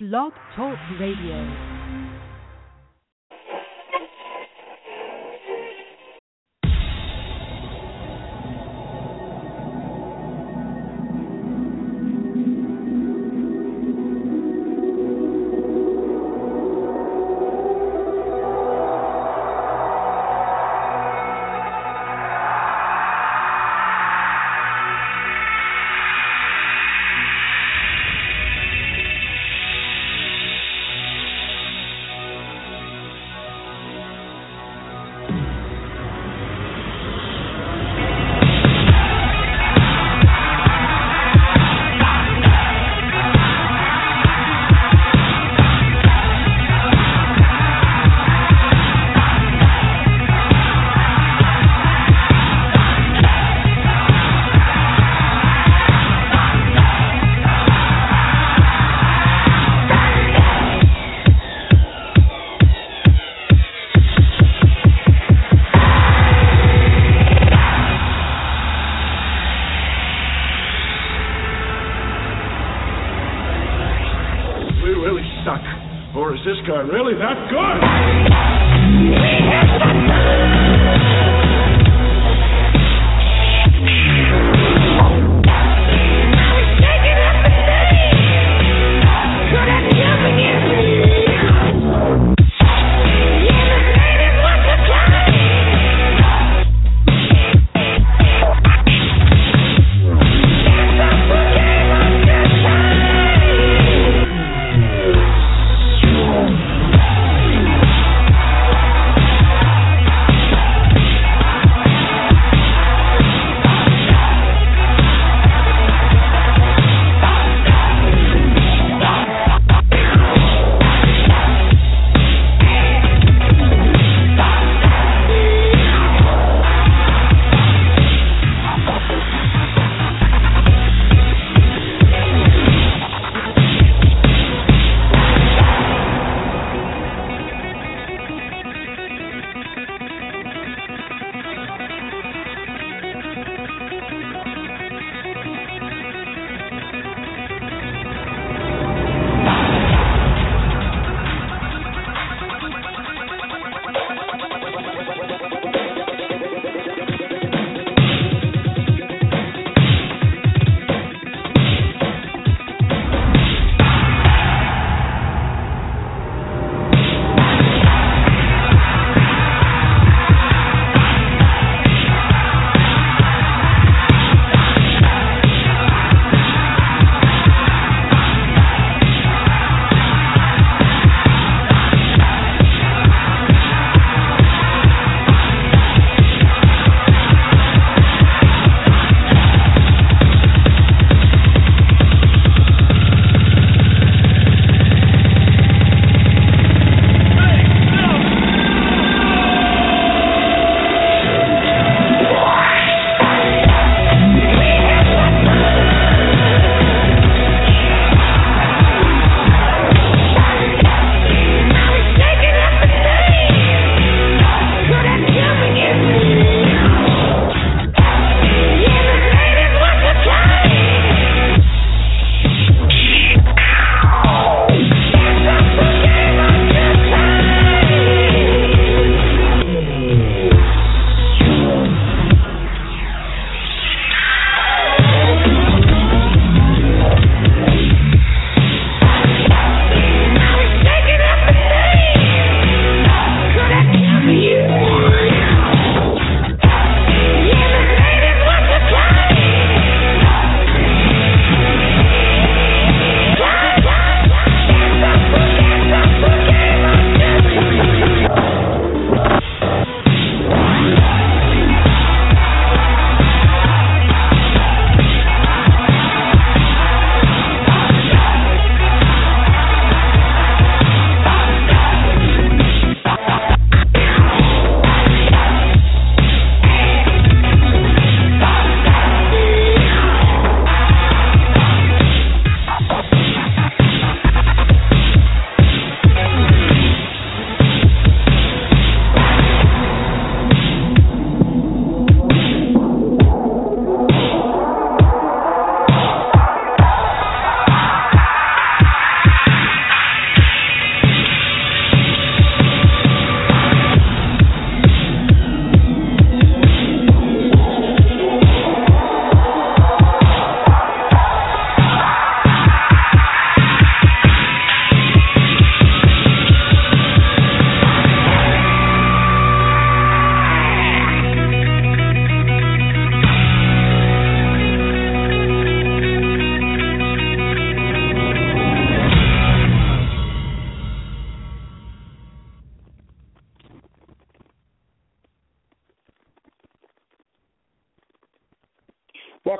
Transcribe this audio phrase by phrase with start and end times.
[0.00, 1.83] Blog Talk Radio.
[76.88, 77.43] Really that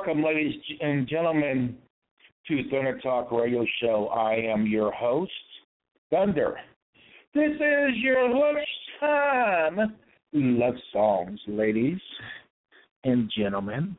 [0.04, 1.76] welcome, ladies and gentlemen,
[2.46, 4.08] to Thunder Talk Radio Show.
[4.08, 5.32] I am your host,
[6.10, 6.58] Thunder.
[7.32, 9.96] This is your lunchtime
[10.34, 11.98] love songs, ladies
[13.04, 13.96] and gentlemen.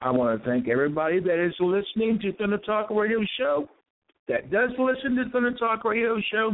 [0.00, 3.68] I want to thank everybody that is listening to Thunder Talk Radio Show,
[4.28, 6.52] that does listen to Thunder Talk Radio Show.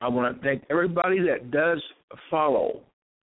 [0.00, 1.82] I want to thank everybody that does
[2.30, 2.80] follow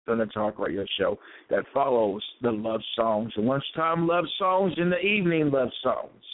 [0.07, 1.19] Thunder Talk Radio Show,
[1.51, 6.25] that follows the love songs, lunchtime love songs, and the evening love songs.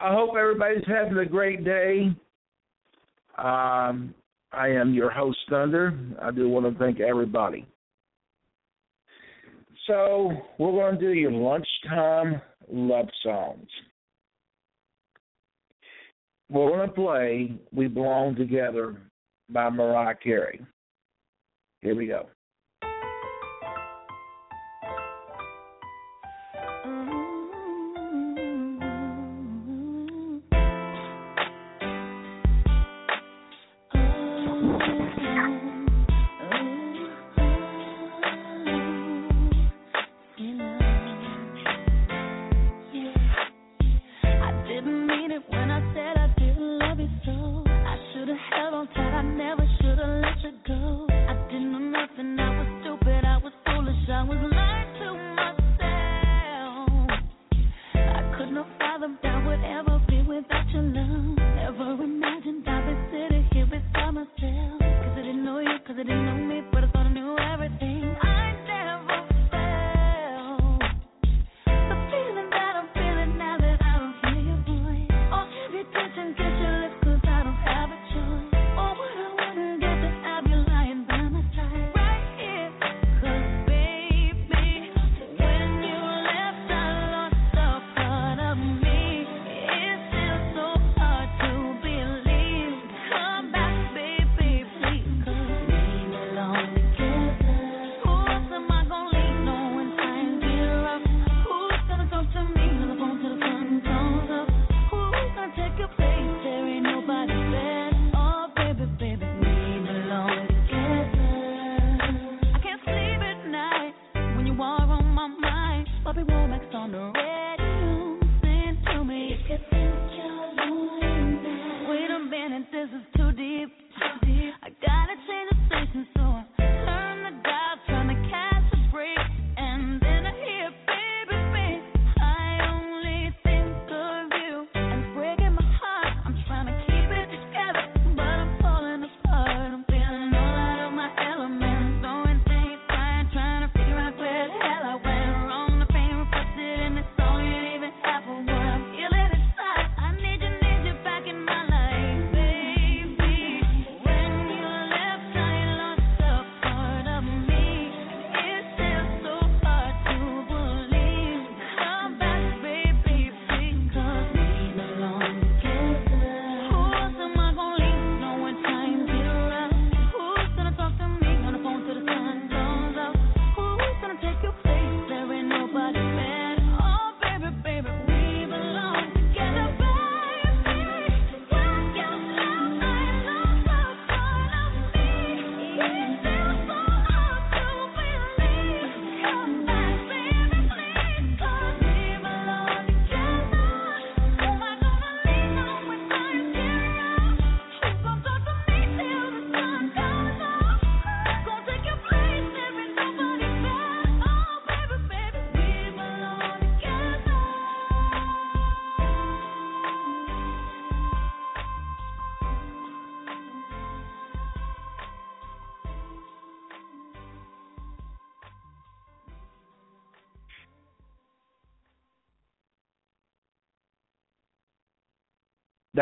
[0.00, 2.10] I hope everybody's having a great day.
[3.38, 4.14] Um,
[4.52, 5.98] I am your host, Thunder.
[6.20, 7.66] I do want to thank everybody.
[9.86, 12.40] So, we're going to do your lunchtime
[12.70, 13.68] love songs.
[16.50, 18.96] We're going to play We Belong Together
[19.48, 20.64] by Mariah Carey.
[21.80, 22.26] Here we go.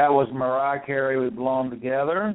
[0.00, 1.20] That was Mariah Carey.
[1.20, 2.34] We belong together.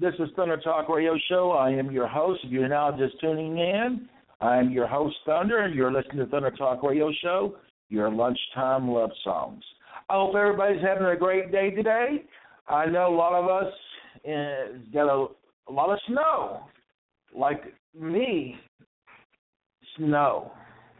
[0.00, 1.50] This is Thunder Talk Radio Show.
[1.50, 2.40] I am your host.
[2.44, 4.08] If you're now just tuning in,
[4.40, 7.56] I am your host, Thunder, and you're listening to Thunder Talk Radio Show,
[7.90, 9.62] your lunchtime love songs.
[10.08, 12.24] I hope everybody's having a great day today.
[12.68, 13.74] I know a lot of us
[14.26, 15.26] uh, got a,
[15.68, 16.60] a lot of snow,
[17.36, 17.64] like
[17.94, 18.56] me.
[19.98, 20.52] Snow,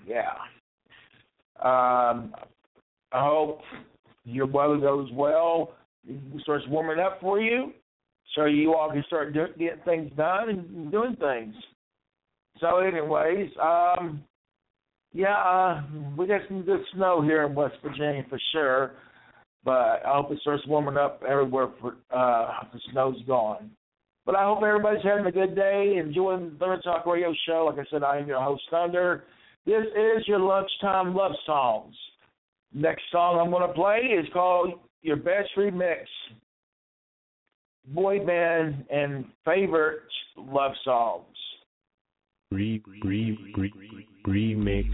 [0.07, 0.35] yeah.
[1.63, 2.35] Um,
[3.11, 3.63] I hope
[4.25, 5.75] your weather goes well,
[6.07, 7.73] it starts warming up for you,
[8.35, 11.55] so you all can start do, getting things done and doing things.
[12.61, 14.23] So, anyways, um,
[15.15, 15.83] Yeah, uh,
[16.19, 18.93] we got some good snow here in West Virginia for sure,
[19.65, 23.71] but I hope it starts warming up everywhere for uh, the snow's gone.
[24.27, 27.71] But I hope everybody's having a good day, enjoying the Thunder Talk Radio Show.
[27.71, 29.25] Like I said, I am your host, Thunder.
[29.67, 31.95] This is your lunchtime love songs.
[32.77, 36.01] Next song I'm going to play is called Your Best Remix.
[37.87, 40.01] Boy band and favorite
[40.37, 41.25] love songs.
[42.51, 43.73] Re, re, re,
[44.27, 44.91] remix.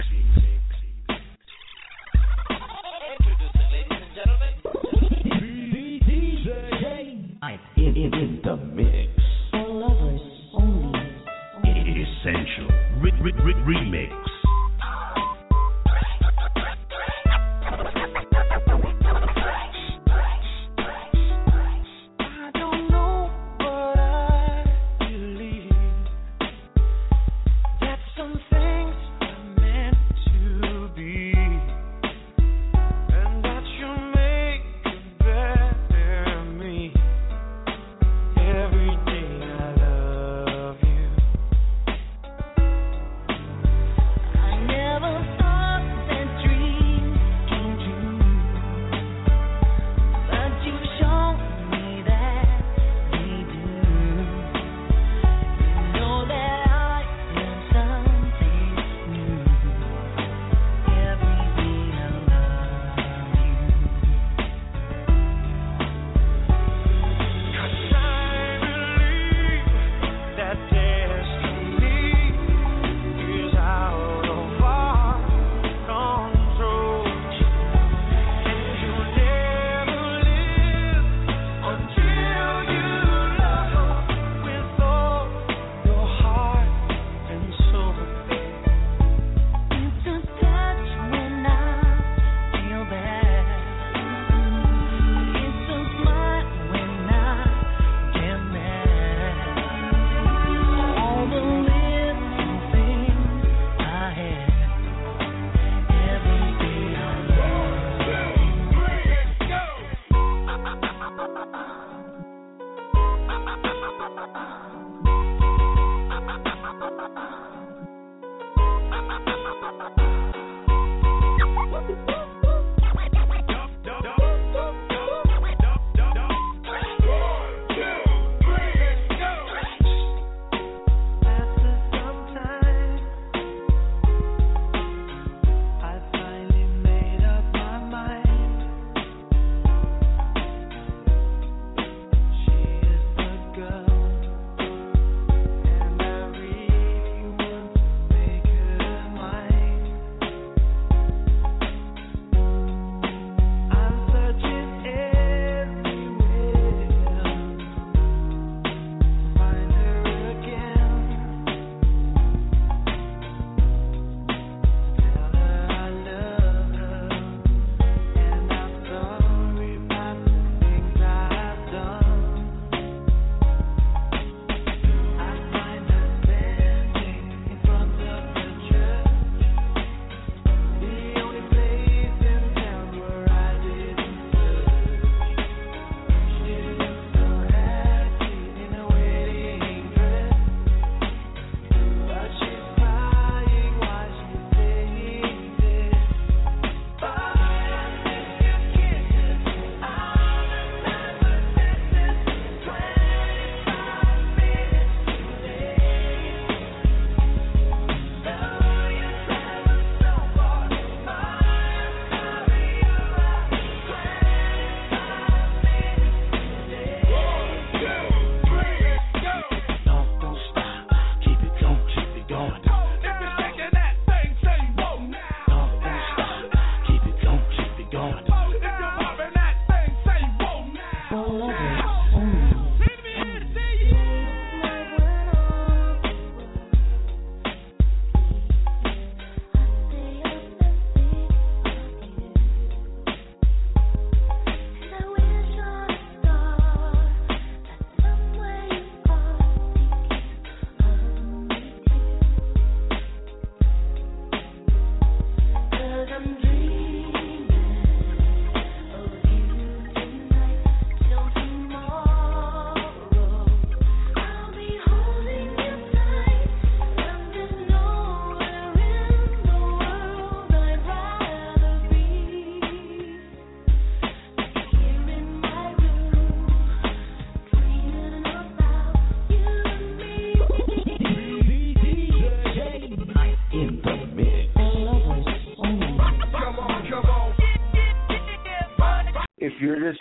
[7.76, 9.08] In, in, in the mix.
[9.52, 10.20] For lovers
[10.52, 10.98] only.
[11.64, 12.68] Essential
[13.00, 14.29] re, re, re, remix.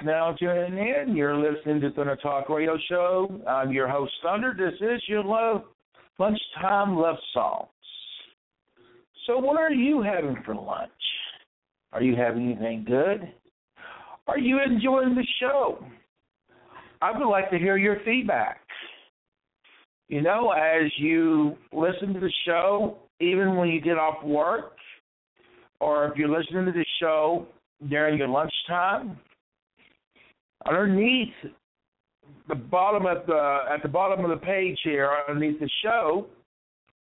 [0.03, 3.41] Now tuning in, you're listening to Thunder Talk Radio Show.
[3.47, 4.55] I'm your host, Thunder.
[4.57, 5.63] This is your love
[6.17, 7.67] lunchtime love songs.
[9.25, 10.91] So, what are you having for lunch?
[11.91, 13.31] Are you having anything good?
[14.27, 15.83] Are you enjoying the show?
[17.01, 18.59] I would like to hear your feedback.
[20.07, 24.75] You know, as you listen to the show, even when you get off work,
[25.79, 27.47] or if you're listening to the show
[27.87, 29.17] during your lunchtime,
[30.69, 31.33] underneath
[32.47, 36.27] the bottom of the at the bottom of the page here, underneath the show,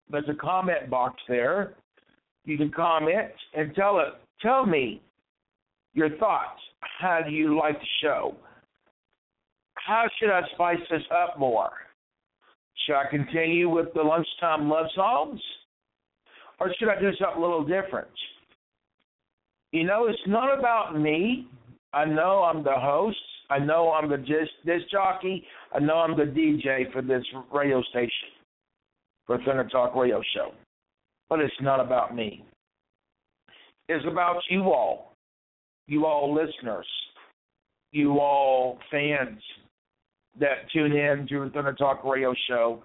[0.10, 1.73] there's a comment box there.
[2.45, 5.01] You can comment and tell it tell me
[5.93, 6.60] your thoughts.
[6.99, 8.36] How do you like the show?
[9.75, 11.71] How should I spice this up more?
[12.86, 15.39] Should I continue with the lunchtime love songs?
[16.60, 18.08] Or should I do something a little different?
[19.71, 21.47] You know, it's not about me.
[21.93, 23.17] I know I'm the host.
[23.49, 25.45] I know I'm the disc, jockey.
[25.73, 28.29] I know I'm the DJ for this radio station,
[29.25, 30.51] for Thunder Talk Radio Show.
[31.29, 32.45] But it's not about me.
[33.89, 35.13] It's about you all,
[35.88, 36.88] you all listeners,
[37.91, 39.39] you all fans
[40.39, 42.82] that tune in to the Thunder Talk Radio Show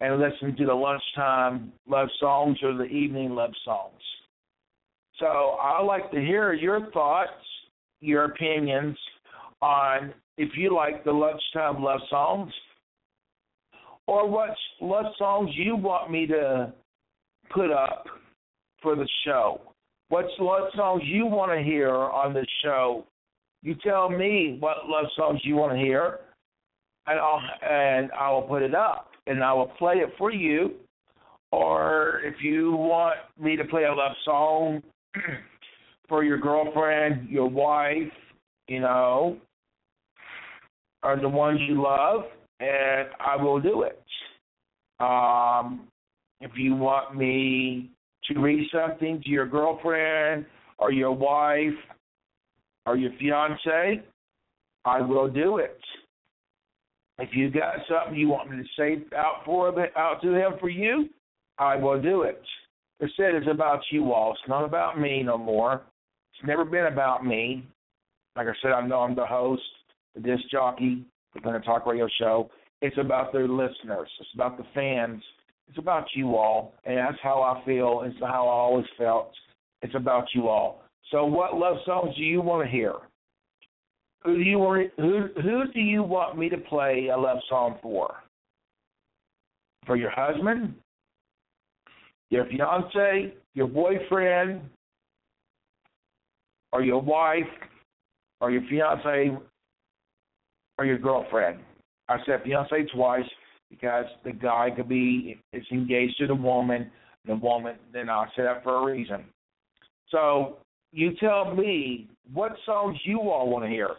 [0.00, 4.00] and listen to the lunchtime love songs or the evening love songs.
[5.18, 7.30] So I like to hear your thoughts,
[8.00, 8.96] your opinions
[9.60, 12.52] on if you like the lunchtime love songs
[14.06, 16.72] or what love songs you want me to
[17.50, 18.06] put up
[18.82, 19.60] for the show.
[20.08, 23.04] What love songs you want to hear on the show.
[23.62, 26.20] You tell me what love songs you want to hear,
[27.06, 30.74] and I'll and I will put it up, and I will play it for you.
[31.50, 34.82] Or if you want me to play a love song
[36.08, 38.12] for your girlfriend, your wife,
[38.68, 39.38] you know,
[41.02, 42.22] or the ones you love,
[42.60, 44.02] and I will do it.
[45.00, 45.88] Um,
[46.40, 47.90] if you want me
[48.24, 50.46] to read something to your girlfriend
[50.78, 51.78] or your wife
[52.86, 54.02] or your fiance,
[54.84, 55.78] I will do it.
[57.18, 60.68] If you got something you want me to say out for out to him for
[60.68, 61.08] you,
[61.58, 62.42] I will do it.
[63.02, 64.32] I said it's about you all.
[64.32, 65.82] It's not about me no more.
[66.32, 67.66] It's never been about me.
[68.36, 69.62] Like I said, I know I'm the host,
[70.20, 71.04] the disc jockey,
[71.34, 72.50] the Thunder Talk Radio Show.
[72.80, 74.08] It's about the listeners.
[74.20, 75.22] It's about the fans.
[75.68, 78.02] It's about you all, and that's how I feel.
[78.04, 79.32] It's how I always felt.
[79.82, 80.82] It's about you all.
[81.10, 82.94] So, what love songs do you want to hear?
[84.24, 84.90] Who do you want?
[84.96, 88.14] Who who do you want me to play a love song for?
[89.86, 90.74] For your husband,
[92.30, 94.62] your fiance, your boyfriend,
[96.72, 97.44] or your wife,
[98.40, 99.36] or your fiance,
[100.78, 101.58] or your girlfriend.
[102.08, 103.28] I said fiance twice
[103.70, 106.90] because the guy could be is engaged to the woman,
[107.26, 107.76] the woman.
[107.92, 109.24] Then I said that for a reason.
[110.10, 110.56] So
[110.92, 113.90] you tell me what songs you all want to hear.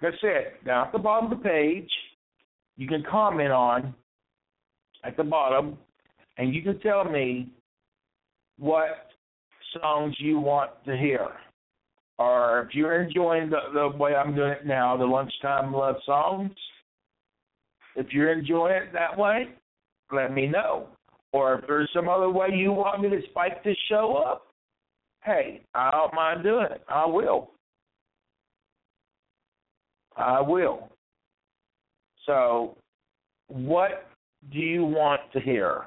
[0.00, 1.90] Like I said, down at the bottom of the page,
[2.76, 3.94] you can comment on
[5.04, 5.78] at the bottom,
[6.36, 7.48] and you can tell me
[8.58, 9.08] what
[9.80, 11.28] songs you want to hear.
[12.18, 16.52] Or if you're enjoying the, the way I'm doing it now, the lunchtime love songs,
[17.94, 19.48] if you're enjoying it that way,
[20.12, 20.86] let me know.
[21.32, 24.46] Or if there's some other way you want me to spike this show up,
[25.24, 26.82] hey, I don't mind doing it.
[26.88, 27.50] I will.
[30.16, 30.90] I will.
[32.24, 32.76] So,
[33.48, 34.06] what
[34.52, 35.86] do you want to hear?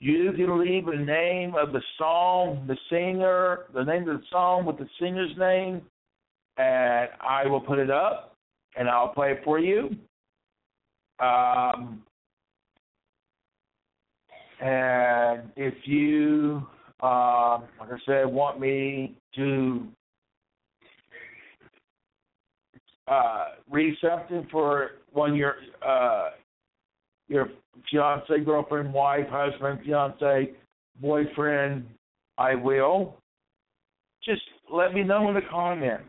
[0.00, 4.64] You can leave the name of the song, the singer, the name of the song
[4.64, 5.82] with the singer's name,
[6.56, 8.36] and I will put it up
[8.76, 9.90] and I'll play it for you.
[11.18, 12.04] Um,
[14.60, 16.64] and if you,
[17.02, 19.88] uh, like I said, want me to
[23.08, 26.30] uh, read something for one your uh,
[27.28, 27.48] your
[27.90, 30.52] fiance, girlfriend, wife, husband, fiance,
[31.00, 31.86] boyfriend,
[32.36, 33.16] I will.
[34.24, 36.04] Just let me know in the comments.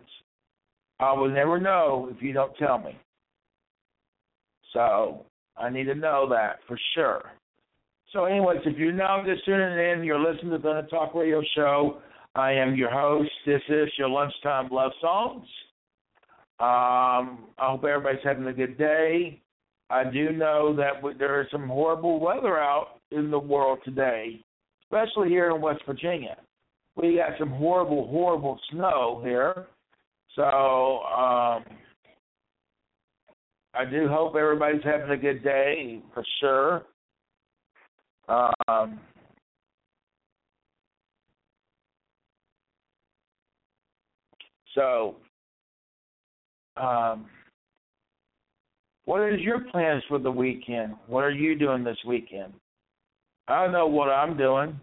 [1.00, 2.98] I will never know if you don't tell me.
[4.74, 5.26] So
[5.58, 7.32] I need to know that for sure.
[8.12, 12.02] So, anyways, if you're now just tuning in, you're listening to the Talk Radio Show.
[12.36, 13.30] I am your host.
[13.46, 15.48] This is your lunchtime love songs.
[16.60, 19.42] Um, I hope everybody's having a good day.
[19.90, 24.40] I do know that there is some horrible weather out in the world today,
[24.84, 26.38] especially here in West Virginia.
[26.96, 29.68] We got some horrible, horrible snow here,
[30.36, 31.64] So um,
[33.74, 36.86] I do hope everybody's having a good day for sure.
[38.28, 39.00] Um,
[44.76, 45.16] so,
[46.78, 47.26] um,
[49.10, 50.94] what is your plans for the weekend?
[51.08, 52.54] What are you doing this weekend?
[53.48, 54.80] I know what I'm doing.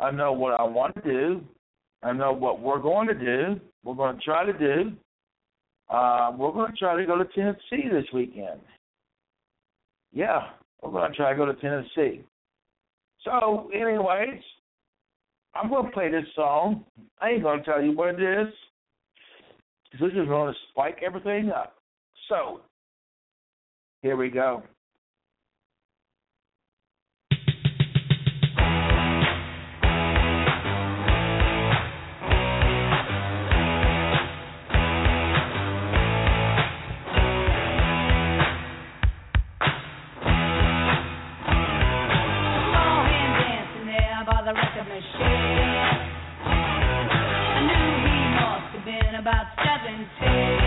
[0.00, 1.42] I know what I want to do.
[2.02, 3.60] I know what we're going to do.
[3.84, 4.92] We're going to try to do.
[5.90, 8.60] Uh, we're going to try to go to Tennessee this weekend.
[10.10, 10.44] Yeah,
[10.80, 12.24] we're going to try to go to Tennessee.
[13.22, 14.40] So, anyways,
[15.54, 16.86] I'm going to play this song.
[17.20, 18.54] I ain't going to tell you what it is.
[20.00, 21.74] This is going to spike everything up.
[22.30, 22.62] So,
[24.02, 24.62] here we go.
[49.18, 50.57] about seventeen.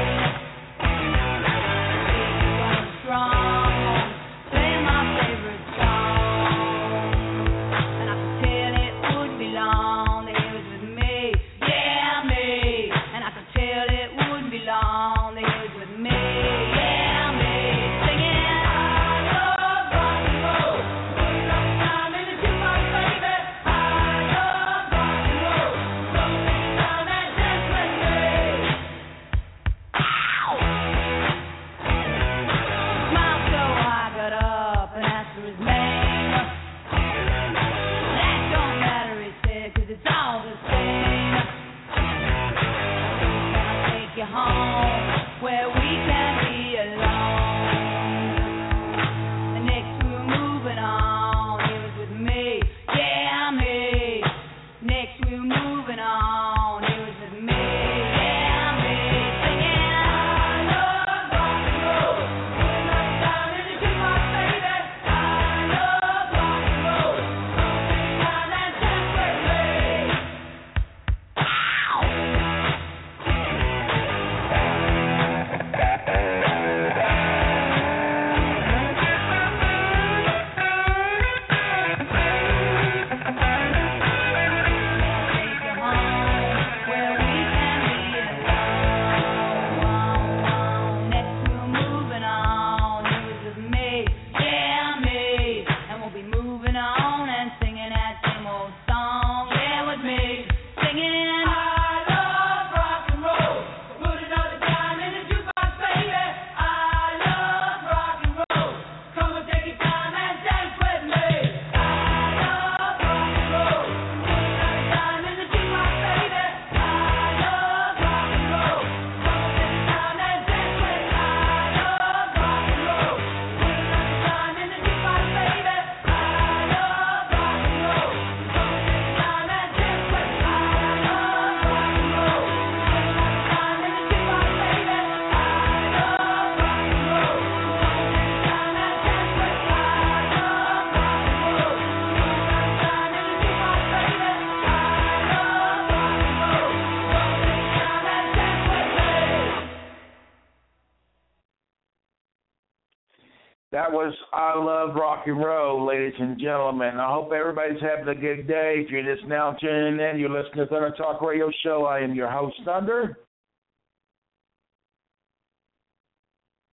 [153.91, 156.95] Was I Love Rock and Roll, ladies and gentlemen.
[156.97, 158.75] I hope everybody's having a good day.
[158.77, 161.83] If you're just now tuning in, you're listening to Thunder Talk Radio Show.
[161.85, 163.17] I am your host, Thunder.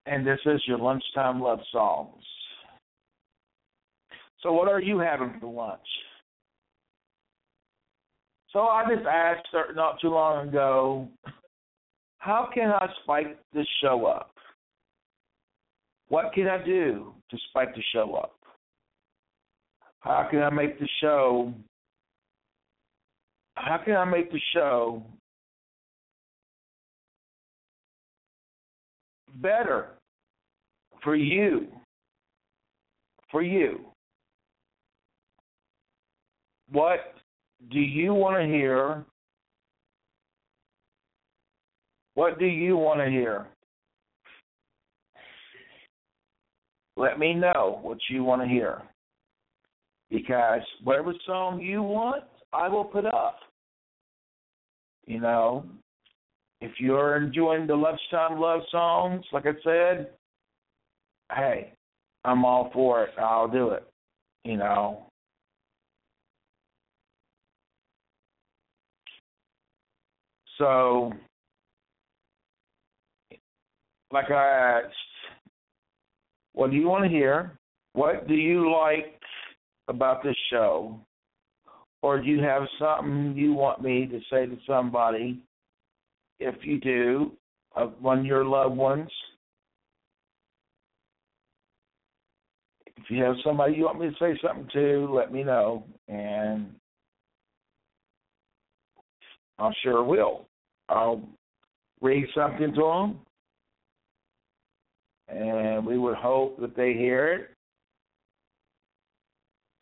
[0.06, 2.22] And this is your lunchtime love songs.
[4.44, 5.80] So, what are you having for lunch?
[8.52, 11.08] So, I just asked not too long ago,
[12.18, 14.37] how can I spike this show up?
[16.08, 18.34] What can I do to spike the show up?
[20.00, 21.52] How can I make the show
[23.58, 25.02] how can I make the show
[29.36, 29.88] better
[31.02, 31.66] for you?
[33.30, 33.80] For you.
[36.70, 37.14] What
[37.70, 39.04] do you want to hear?
[42.14, 43.46] What do you want to hear?
[46.98, 48.82] Let me know what you want to hear.
[50.10, 53.38] Because whatever song you want, I will put up.
[55.06, 55.64] You know,
[56.60, 60.10] if you're enjoying the lunchtime love songs, like I said,
[61.32, 61.72] hey,
[62.24, 63.10] I'm all for it.
[63.16, 63.86] I'll do it.
[64.42, 65.06] You know.
[70.58, 71.12] So,
[74.10, 74.80] like I
[76.58, 77.56] what do you want to hear?
[77.92, 79.20] What do you like
[79.86, 80.98] about this show?
[82.02, 85.38] Or do you have something you want me to say to somebody?
[86.40, 87.30] If you do,
[87.76, 89.08] of one of your loved ones,
[92.96, 96.74] if you have somebody you want me to say something to, let me know, and
[99.60, 100.48] I sure will.
[100.88, 101.22] I'll
[102.00, 103.20] read something to them,
[105.28, 107.50] and we would hope that they hear it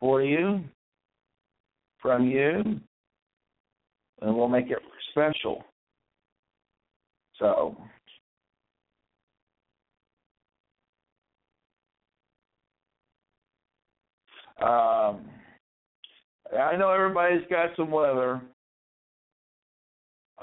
[0.00, 0.60] for you,
[2.00, 2.80] from you,
[4.22, 4.78] and we'll make it
[5.10, 5.64] special.
[7.38, 7.76] So,
[14.60, 15.20] um,
[16.58, 18.40] I know everybody's got some weather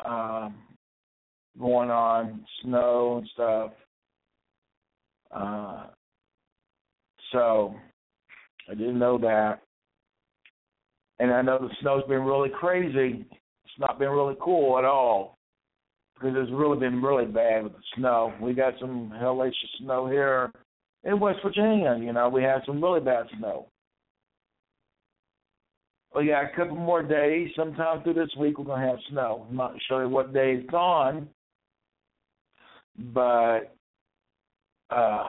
[0.05, 0.55] um,
[1.59, 3.71] going on, snow and stuff.
[5.33, 5.87] Uh,
[7.31, 7.75] so,
[8.69, 9.61] I didn't know that.
[11.19, 13.25] And I know the snow's been really crazy.
[13.31, 15.37] It's not been really cool at all
[16.13, 18.33] because it's really been really bad with the snow.
[18.41, 20.51] We got some hellacious snow here
[21.03, 21.97] in West Virginia.
[21.99, 23.67] You know, we had some really bad snow.
[26.15, 27.49] We got a couple more days.
[27.55, 29.47] Sometime through this week, we're gonna have snow.
[29.49, 31.27] I'm not sure what day it's on,
[33.13, 33.75] but
[34.93, 35.27] uh,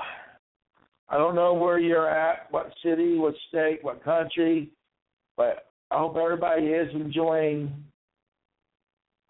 [1.08, 4.70] I don't know where you're at, what city, what state, what country,
[5.36, 7.72] but I hope everybody is enjoying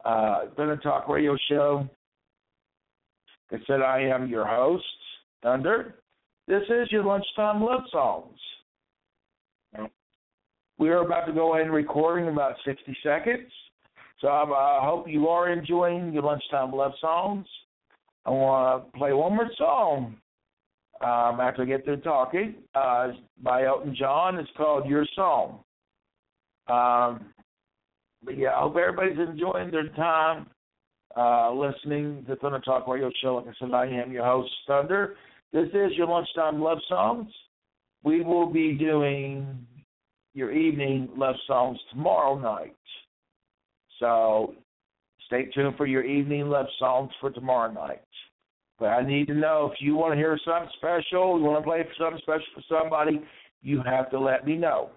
[0.05, 1.89] uh, Thunder Talk Radio Show.
[3.53, 4.85] I said I am your host,
[5.43, 5.97] Thunder.
[6.49, 8.39] This is your lunchtime love songs.
[10.79, 13.51] We are about to go in recording in about 60 seconds.
[14.21, 17.47] So I uh, hope you are enjoying your lunchtime love songs.
[18.27, 20.17] I want to play one more song
[21.01, 23.09] um, after I get through talking uh,
[23.43, 24.39] by Elton John.
[24.39, 25.61] It's called Your Song.
[26.69, 27.33] Um,
[28.25, 30.47] but yeah, I hope everybody's enjoying their time
[31.17, 33.37] uh, listening to Thunder Talk Radio Show.
[33.37, 35.17] Like I said, I am your host, Thunder.
[35.53, 37.31] This is your lunchtime love songs.
[38.03, 39.67] We will be doing
[40.35, 42.77] your evening love songs tomorrow night.
[44.01, 44.55] So
[45.27, 48.03] stay tuned for your evening love songs for tomorrow night.
[48.85, 51.67] But I need to know if you want to hear something special, you want to
[51.67, 53.19] play something special for somebody,
[53.63, 54.91] you have to let me know.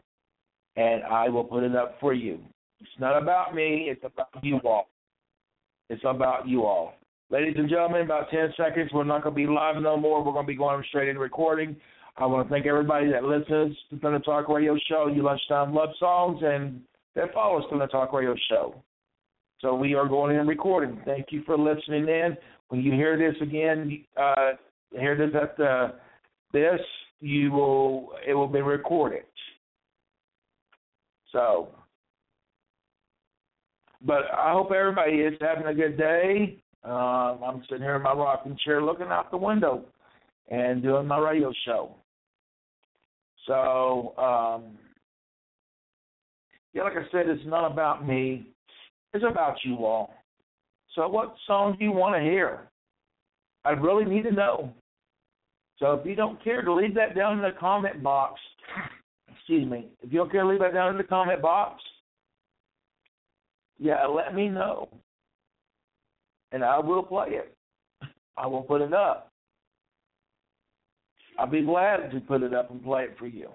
[0.75, 2.37] And I will put it up for you.
[2.81, 4.89] It's not about me, it's about you all.
[5.89, 6.95] It's about you all.
[7.29, 8.91] Ladies and gentlemen, about 10 seconds.
[8.93, 10.21] We're not going to be live no more.
[10.21, 11.77] We're going to be going straight into recording.
[12.17, 15.91] I want to thank everybody that listens to Thunder Talk Radio Show, you lunchtime love
[15.97, 16.81] songs, and
[17.15, 18.83] that follows Thunder Talk Radio Show.
[19.61, 21.01] So we are going in recording.
[21.05, 22.35] Thank you for listening in.
[22.69, 24.51] When you hear this again, uh,
[24.91, 25.93] hear this at the,
[26.53, 26.81] this,
[27.19, 29.23] you will it will be recorded.
[31.31, 31.69] So,
[34.01, 36.61] but I hope everybody is having a good day.
[36.83, 39.83] Um, I'm sitting here in my rocking chair, looking out the window,
[40.49, 41.95] and doing my radio show.
[43.45, 44.77] So, um,
[46.73, 48.47] yeah, like I said, it's not about me.
[49.13, 50.13] It's about you all.
[50.97, 52.67] So, what song do you want to hear?
[53.63, 54.73] I really need to know.
[55.77, 58.41] So, if you don't care to leave that down in the comment box,
[59.31, 61.83] excuse me, if you don't care to leave that down in the comment box,
[63.77, 64.89] yeah, let me know.
[66.51, 67.55] And I will play it.
[68.35, 69.31] I will put it up.
[71.37, 73.49] I'll be glad to put it up and play it for you.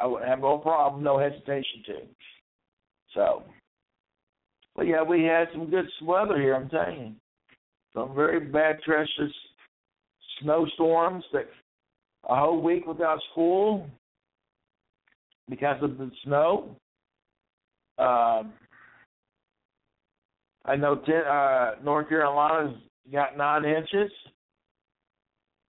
[0.00, 1.94] I would have no problem, no hesitation to.
[3.14, 3.44] So,
[4.80, 6.54] but yeah, we had some good weather here.
[6.54, 7.12] I'm telling you,
[7.92, 9.30] some very bad, treacherous
[10.40, 11.50] snowstorms that
[12.26, 13.86] a whole week without school
[15.50, 16.74] because of the snow.
[17.98, 18.54] Um,
[20.64, 22.74] I know ten, uh, North Carolina's
[23.12, 24.10] got nine inches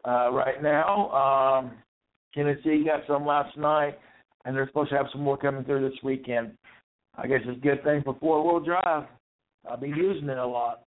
[0.07, 1.09] uh, right now.
[1.11, 1.71] Um,
[2.33, 3.99] Tennessee got some last night,
[4.45, 6.53] and they're supposed to have some more coming through this weekend.
[7.17, 9.07] I guess it's a good thing for four wheel drive.
[9.69, 10.83] I'll be using it a lot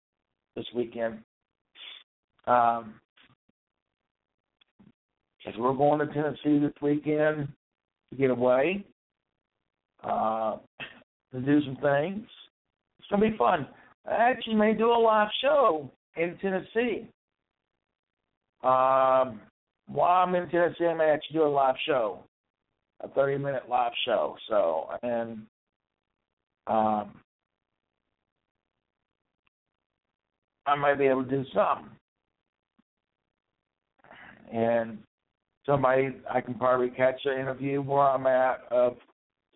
[0.56, 1.18] this weekend.
[2.46, 2.94] Um,
[5.46, 7.48] as we're going to Tennessee this weekend
[8.10, 8.84] to get away,
[10.04, 10.56] uh,
[11.32, 12.26] to do some things.
[12.98, 13.66] It's gonna be fun.
[14.06, 17.08] I actually may do a live show in Tennessee.
[18.62, 19.40] Um,
[19.86, 22.20] while I'm in Tennessee, I may actually do a live show,
[23.00, 24.36] a 30 minute live show.
[24.48, 25.46] So, and
[26.72, 27.12] um,
[30.64, 31.90] I might be able to do something.
[34.52, 34.98] And
[35.66, 38.96] somebody, I can probably catch an interview where I'm at of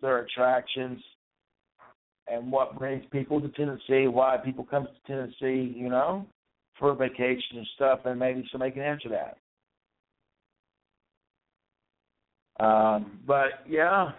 [0.01, 1.01] their attractions
[2.27, 6.25] and what brings people to Tennessee, why people come to Tennessee, you know,
[6.77, 9.37] for vacation and stuff, and maybe somebody can answer that.
[12.63, 14.11] Um, but yeah,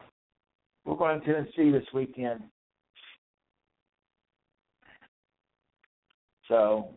[0.84, 2.40] we're going to Tennessee this weekend.
[6.48, 6.88] So,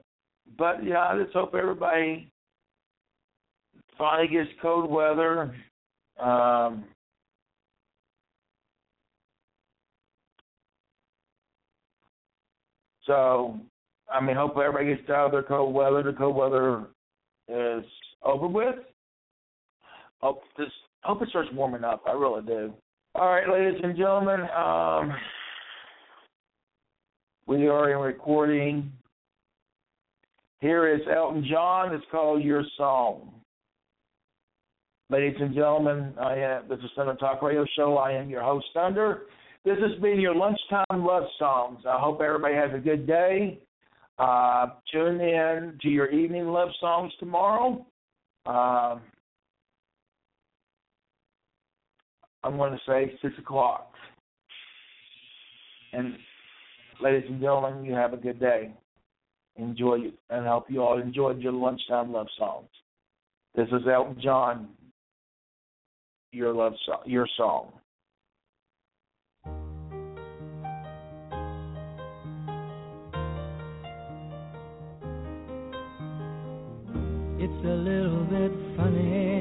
[0.57, 2.31] but yeah, I just hope everybody
[3.97, 5.53] finally gets cold weather.
[6.19, 6.85] Um,
[13.05, 13.59] so,
[14.11, 16.03] I mean, hope everybody gets out of their cold weather.
[16.03, 16.87] The cold weather
[17.47, 17.85] is
[18.23, 18.75] over with.
[20.21, 20.67] Hope this
[21.03, 22.03] hope it starts warming up.
[22.07, 22.73] I really do.
[23.15, 25.13] All right, ladies and gentlemen, um,
[27.47, 28.91] we are in recording.
[30.61, 31.91] Here is Elton John.
[31.91, 33.31] It's called Your Song.
[35.09, 37.97] Ladies and gentlemen, I am, this is Thunder Talk Radio Show.
[37.97, 39.23] I am your host, Thunder.
[39.65, 41.79] This has been your lunchtime love songs.
[41.87, 43.59] I hope everybody has a good day.
[44.19, 47.83] Uh, tune in to your evening love songs tomorrow.
[48.45, 48.99] Uh,
[52.43, 53.91] I'm going to say 6 o'clock.
[55.91, 56.13] And
[57.01, 58.73] ladies and gentlemen, you have a good day.
[59.61, 59.97] Enjoy
[60.31, 62.69] and hope you all enjoyed your lunchtime love songs.
[63.55, 64.69] This is Elton John,
[66.31, 67.71] your love song, your song.
[77.37, 79.40] It's a little bit funny,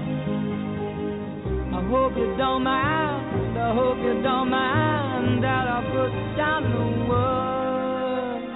[1.91, 3.57] hope you don't mind.
[3.57, 8.47] I hope you don't mind that I put down the words.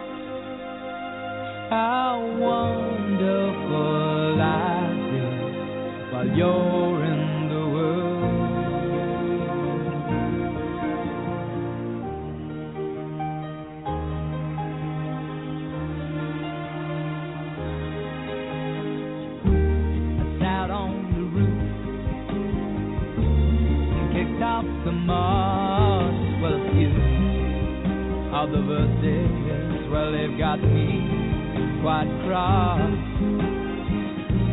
[1.69, 7.05] How wonderful life is while you're
[28.76, 32.82] of well, they've got me quite cross.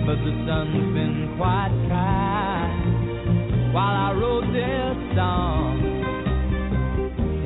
[0.07, 5.81] But the sun's been quite kind while I wrote this song.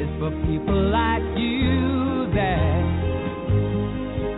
[0.00, 2.84] It's for people like you that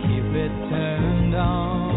[0.03, 1.89] keep it turned on.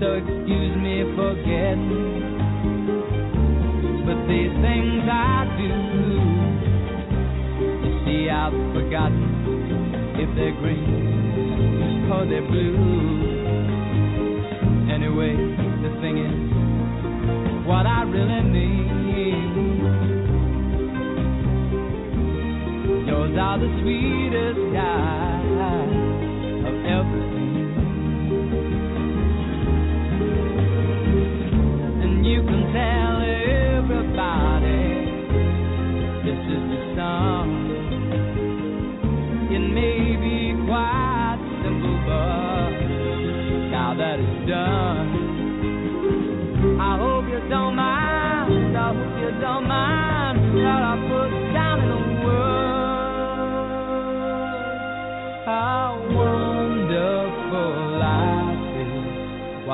[0.00, 1.91] So excuse me for getting,
[8.52, 12.76] I've forgotten if they're green or they're blue.
[14.92, 15.32] Anyway,
[15.82, 18.92] the thing is, what I really need.
[23.08, 24.11] Yours are the sweetest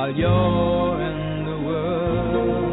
[0.08, 2.64] while you're in the world.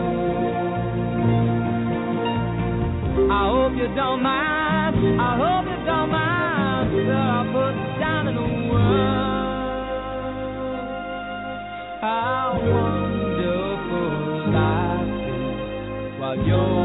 [3.29, 8.35] I hope you don't mind, I hope you don't mind that I put down in
[8.35, 9.25] the words
[12.01, 14.11] how wonderful
[14.53, 16.84] life is while you're